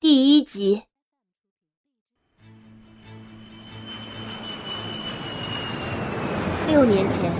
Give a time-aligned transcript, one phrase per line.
[0.00, 0.82] 第一集。
[6.68, 7.32] 六年前，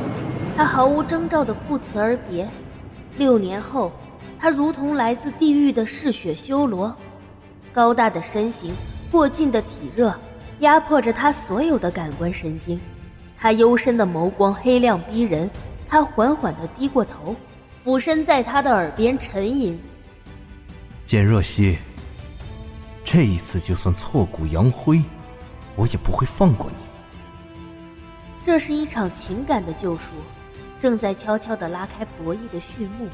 [0.57, 2.47] 他毫无征兆的不辞而别；
[3.19, 3.93] 六年后，
[4.39, 6.97] 他如同来自地狱的嗜血修罗，
[7.73, 8.73] 高大的身形，
[9.11, 10.15] 过劲的体热，
[10.61, 12.81] 压迫着他所有的感官神经。
[13.37, 15.51] 他幽深的眸光黑亮逼人，
[15.87, 17.37] 他缓缓的低过头，
[17.83, 19.79] 俯身在他的耳边沉吟
[21.05, 21.77] ：“简若曦，
[23.05, 25.03] 这一次就算挫骨扬灰，
[25.77, 26.77] 我也不会放过你。”
[28.43, 30.15] 这是一场情感的救赎，
[30.81, 33.09] 正在悄悄的拉开博弈的序幕。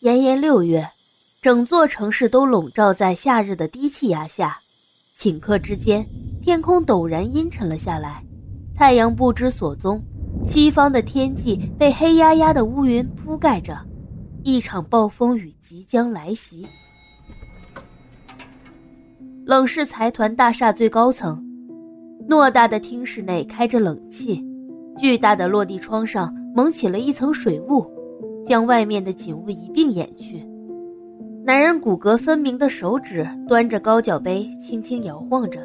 [0.00, 0.88] 炎炎六月。
[1.40, 4.58] 整座城市都笼罩在夏日的低气压下，
[5.16, 6.04] 顷刻之间，
[6.42, 8.24] 天空陡然阴沉了下来，
[8.74, 10.02] 太阳不知所踪，
[10.42, 13.76] 西方的天际被黑压压的乌云铺盖着，
[14.42, 16.66] 一场暴风雨即将来袭。
[19.44, 21.42] 冷氏财团大厦最高层，
[22.28, 24.44] 偌大的厅室内开着冷气，
[24.96, 27.86] 巨大的落地窗上蒙起了一层水雾，
[28.46, 30.46] 将外面的景物一并掩去。
[31.44, 35.60] 男人骨骼分明的手指端着高脚杯，轻轻摇晃着，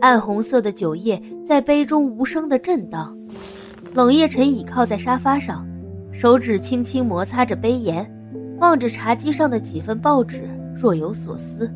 [0.00, 3.16] 暗红色的酒液在杯中无声的震荡。
[3.92, 5.66] 冷夜晨倚靠在沙发上，
[6.12, 8.08] 手指轻轻摩擦着杯沿，
[8.60, 11.68] 望着茶几上的几份报纸，若有所思。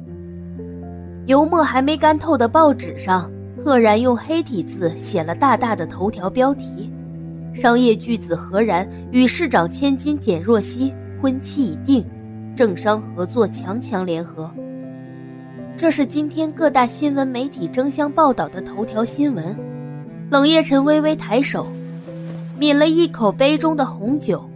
[1.26, 3.28] 油墨还没干透的报纸上，
[3.64, 6.88] 赫然用黑体字写了大大的头条标题
[7.52, 12.06] ：“商业巨子何然与市长千金简若曦婚期已定。”
[12.54, 14.48] 政商合作，强强联合。
[15.76, 19.44] 这是今天各大新闻媒体争相报道的头条新闻。
[20.30, 21.66] 冷夜晨微微抬手，
[22.58, 24.48] 抿了一口杯中的红酒，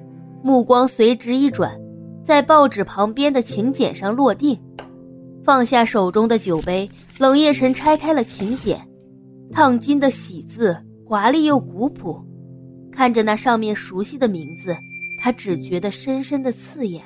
[0.43, 1.79] 目光随之一转，
[2.25, 4.59] 在报纸旁边的请柬上落定，
[5.43, 6.89] 放下手中的酒杯。
[7.19, 8.79] 冷夜晨拆开了请柬，
[9.51, 12.25] 烫金的喜字，华丽又古朴。
[12.93, 14.77] 看着那上面熟悉的名字，
[15.21, 17.03] 他只觉得深深的刺眼。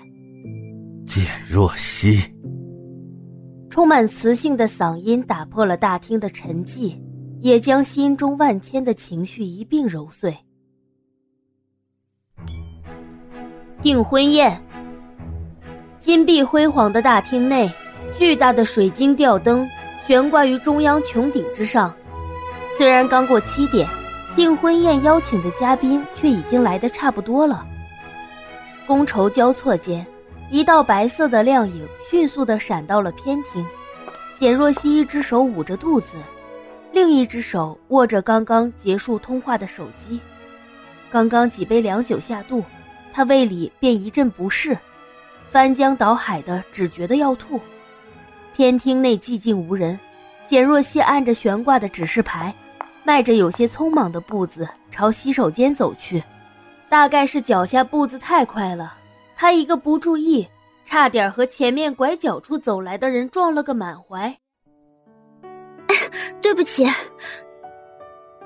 [1.06, 2.18] 简若曦，
[3.70, 6.94] 充满磁性的嗓音打破了大厅的沉寂，
[7.40, 10.36] 也将心中万千的情绪一并揉碎。
[13.82, 14.56] 订婚宴，
[15.98, 17.68] 金碧辉煌的大厅内，
[18.16, 19.68] 巨大的水晶吊灯
[20.06, 21.92] 悬挂于中央穹顶之上。
[22.78, 23.88] 虽然刚过七点，
[24.36, 27.66] 订婚宴邀请的嘉宾却已经来的差不多了。
[28.86, 30.06] 觥筹交错间。
[30.48, 33.66] 一道白色的亮影迅速的闪到了偏厅，
[34.34, 36.18] 简若曦一只手捂着肚子，
[36.92, 40.20] 另一只手握着刚刚结束通话的手机。
[41.10, 42.62] 刚刚几杯凉酒下肚，
[43.12, 44.76] 她胃里便一阵不适，
[45.50, 47.60] 翻江倒海的，只觉得要吐。
[48.54, 49.98] 偏厅内寂静无人，
[50.46, 52.54] 简若曦按着悬挂的指示牌，
[53.04, 56.22] 迈着有些匆忙的步子朝洗手间走去，
[56.88, 58.94] 大概是脚下步子太快了。
[59.36, 60.46] 他一个不注意，
[60.84, 64.34] 差点和前面拐角处走来的人撞了个满怀。
[66.40, 66.86] 对不起。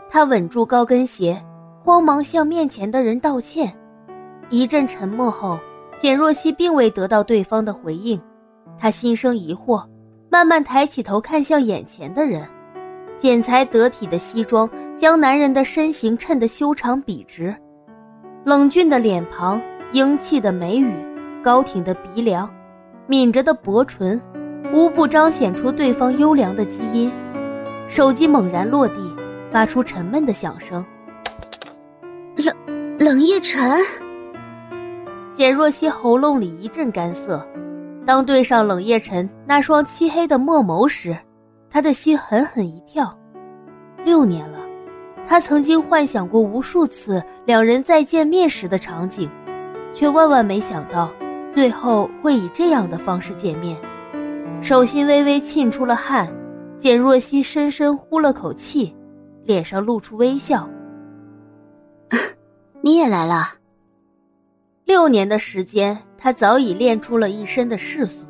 [0.09, 1.41] 他稳住高跟鞋，
[1.85, 3.77] 慌忙向面前的人道歉。
[4.51, 5.59] 一阵沉默后，
[5.99, 8.21] 简若曦并未得到对方的回应，
[8.79, 9.85] 她心生疑惑，
[10.31, 12.47] 慢慢抬起头看向眼前的人。
[13.19, 17.57] 剪裁得体的西装将男人的身形衬得修长笔直，
[18.45, 19.61] 冷峻的脸庞。
[19.93, 20.93] 英气的眉宇，
[21.45, 22.51] 高挺的鼻梁，
[23.07, 24.21] 抿着的薄唇，
[24.73, 27.11] 无不彰显出对方优良的基因。
[27.89, 29.17] 手机猛然落地，
[29.53, 30.85] 发出沉闷的响声。
[32.37, 32.53] 冷
[32.99, 33.81] 冷夜晨，
[35.37, 37.47] 简若曦喉咙里一阵干涩。
[38.07, 41.15] 当对上冷夜晨那双漆黑的墨眸时，
[41.69, 43.15] 他的心狠狠一跳。
[44.03, 44.59] 六年了，
[45.27, 49.29] 他曾经幻想过无数次两人再见面时的场景。
[49.93, 51.11] 却万万没想到，
[51.51, 53.77] 最后会以这样的方式见面。
[54.63, 56.33] 手心微微沁出了汗，
[56.79, 58.97] 简若曦深深呼了口气，
[59.45, 60.67] 脸上露出微笑。
[62.81, 63.53] 你也来了。
[64.87, 68.25] 六年的时间，他早已练出了一身的世俗。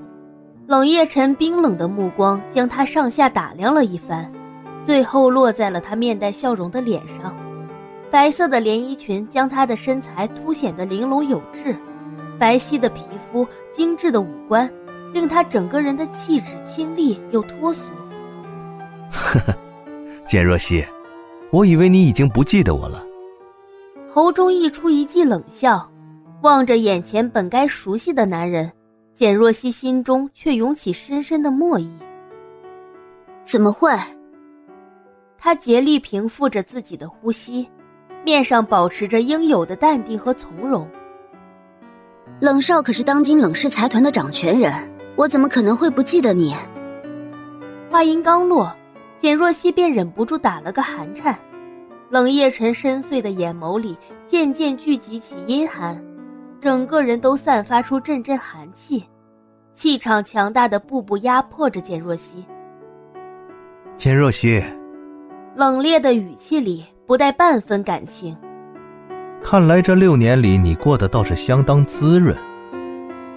[0.66, 4.32] 冷夜晨冰冷的目光将他上下打量了一番，
[4.82, 7.36] 最后落在了他面带笑容的脸上。
[8.10, 11.76] 白色的连衣裙将他的身材凸显得玲珑有致，
[12.38, 14.72] 白皙的皮肤、精致的五官，
[15.12, 17.84] 令他整个人的气质清丽又脱俗。
[19.12, 19.54] 呵呵，
[20.26, 20.82] 简若曦，
[21.50, 23.04] 我以为你已经不记得我了。
[24.08, 25.86] 喉中溢出一记冷笑，
[26.46, 28.70] 望着眼前本该熟悉的男人，
[29.16, 31.90] 简若曦心中却涌起深深的莫意。
[33.44, 33.90] 怎么会？
[35.36, 37.68] 她竭力平复着自己的呼吸，
[38.24, 40.88] 面上保持着应有的淡定和从容。
[42.38, 44.72] 冷少可是当今冷氏财团的掌权人，
[45.16, 46.54] 我怎么可能会不记得你？
[47.90, 48.72] 话音刚落，
[49.18, 51.36] 简若曦便忍不住打了个寒颤。
[52.08, 56.00] 冷夜辰深邃的眼眸里渐渐聚集起阴寒，
[56.66, 59.04] 整个人都散发出阵阵寒气，
[59.72, 62.44] 气场强大的步步压迫着简若曦。
[63.96, 64.60] 简若曦，
[65.54, 68.36] 冷冽的语气里不带半分感情。
[69.40, 72.36] 看来这六年里你过得倒是相当滋润。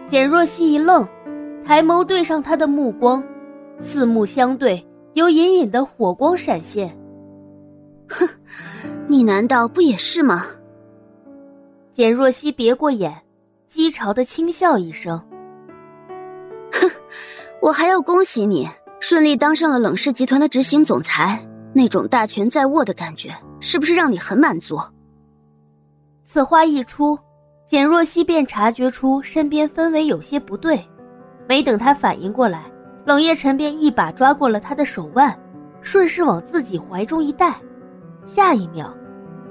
[0.08, 1.08] 简若曦一愣，
[1.64, 3.24] 抬眸对上他的目光，
[3.78, 4.84] 四目相对，
[5.14, 6.90] 有隐隐的火光闪现。
[8.10, 8.28] 哼，
[9.08, 10.48] 你难道不也是吗？
[12.00, 13.14] 简若曦别过眼，
[13.70, 15.20] 讥嘲的轻笑一声。
[16.72, 16.90] 哼，
[17.62, 18.66] 我还要恭喜你
[19.02, 24.80] 顺利当上了冷氏集团的执行总裁，那种大权在握的感觉，是不是让你很满足？
[26.24, 27.20] 此话一出，
[27.68, 30.82] 简若曦便察觉出身边氛围有些不对，
[31.50, 32.72] 没等他反应过来，
[33.04, 35.38] 冷夜晨便一把抓过了他的手腕，
[35.82, 37.60] 顺势往自己怀中一带。
[38.24, 38.90] 下一秒，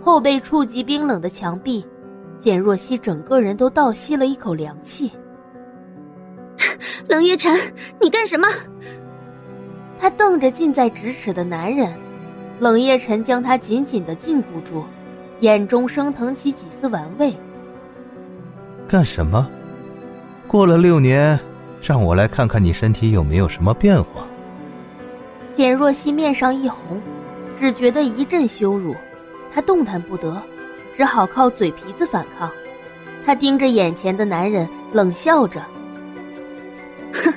[0.03, 1.87] 后背触及冰冷的墙壁，
[2.38, 5.11] 简若曦整个人都倒吸了一口凉气。
[7.08, 7.56] 冷夜晨，
[8.00, 8.46] 你干什么？
[9.99, 11.93] 他瞪着近在咫尺的男人，
[12.61, 14.85] 冷夜晨将他紧紧的禁锢住，
[15.40, 17.35] 眼中升腾起几丝玩味。
[18.87, 19.49] 干什么？
[20.46, 21.38] 过了六年，
[21.82, 24.26] 让我来看看你身体有没有什么变化。
[25.52, 27.00] 简若曦面上一红。
[27.61, 28.94] 只觉得一阵羞辱，
[29.52, 30.40] 她动弹不得，
[30.93, 32.50] 只好靠嘴皮子反抗。
[33.25, 35.61] 他盯着眼前的男人，冷笑着
[37.12, 37.32] ：“哼，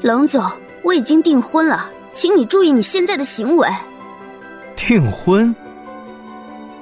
[0.00, 0.44] 冷总，
[0.82, 3.68] 我已经订婚了，请你注意你现在的行为。”
[4.76, 5.54] 订婚？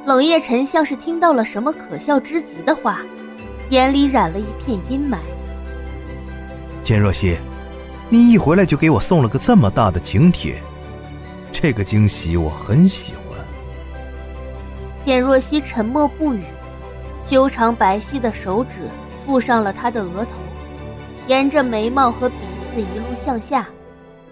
[0.07, 3.01] 冷夜晨像是听到了什么可笑之极的话，
[3.69, 5.19] 眼里染了一片阴霾。
[6.83, 7.37] 简若曦，
[8.09, 10.61] 你一回来就给我送了个这么大的请帖。
[11.53, 13.20] 这个惊喜我很喜欢。
[15.03, 16.43] 简若曦沉默不语，
[17.25, 18.89] 修长白皙的手指
[19.25, 20.31] 附上了他的额头，
[21.27, 22.37] 沿着眉毛和鼻
[22.75, 23.67] 子一路向下，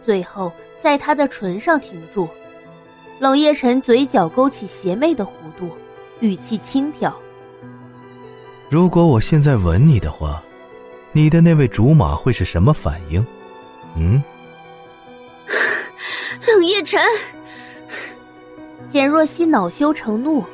[0.02, 2.28] 最后在他的唇上停住。
[3.18, 5.70] 冷夜晨嘴角勾起邪魅的弧度，
[6.20, 7.12] 语气轻佻
[8.70, 10.42] ：“如果我现在吻你的话，
[11.12, 13.26] 你的那位竹马会是什么反应？
[13.96, 14.22] 嗯？”
[16.46, 17.00] 冷夜晨，
[18.88, 20.44] 简若曦恼羞成怒，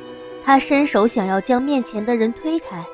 [0.45, 2.85] 她伸手想要将面前的人推开，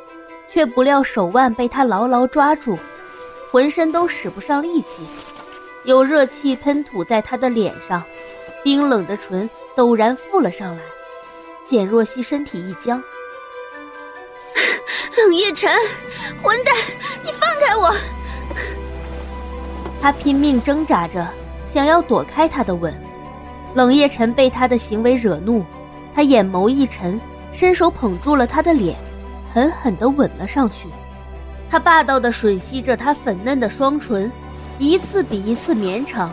[0.49, 2.77] 却不料手腕被他牢牢抓住，
[3.51, 5.03] 浑身都使不上力气，
[5.83, 8.01] 有热气喷吐在他的脸上，
[8.63, 10.81] 冰冷的唇陡然覆了上来。
[11.65, 13.01] 简若曦身体一僵，
[15.17, 15.69] 冷夜晨，
[16.41, 16.73] 混蛋，
[17.23, 17.93] 你放开我！
[20.01, 21.27] 他拼命挣扎着。
[21.63, 22.93] 想要躲开他的吻，
[23.73, 25.63] 冷夜晨被他的行为惹怒，
[26.13, 27.17] 他眼眸一沉，
[27.53, 28.95] 伸手捧住了他的脸，
[29.53, 30.87] 狠狠地吻了上去。
[31.69, 34.31] 他霸道地吮吸着她粉嫩的双唇，
[34.77, 36.31] 一次比一次绵长。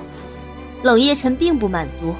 [0.83, 2.15] 冷夜晨并不满足，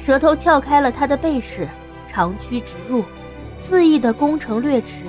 [0.00, 1.68] 舌头撬开了他的背齿，
[2.08, 3.04] 长驱直入，
[3.56, 5.04] 肆意的攻城略池，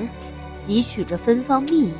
[0.63, 1.93] 汲取着芬芳蜜意。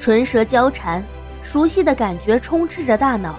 [0.00, 1.02] 唇舌交缠，
[1.42, 3.36] 熟悉的感觉充斥着大脑。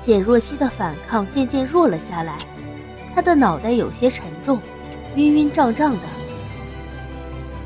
[0.00, 2.38] 简若曦的反抗渐渐弱了下来，
[3.14, 4.58] 她的脑袋有些沉重，
[5.16, 6.19] 晕晕胀胀的。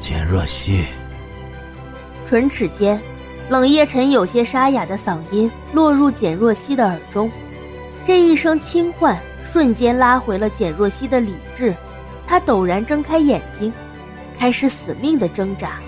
[0.07, 0.85] 简若曦，
[2.27, 3.01] 唇齿间，
[3.49, 7.31] 冷夜晨有些沙哑的嗓音落入简若曦的耳中，
[8.05, 9.19] 这一声轻唤
[9.51, 11.75] 瞬间拉回了简若曦的理智，
[12.27, 13.73] 她陡然睁开眼睛，
[14.39, 15.81] 开始死命的挣扎。